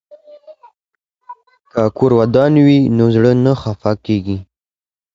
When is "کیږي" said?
4.05-4.37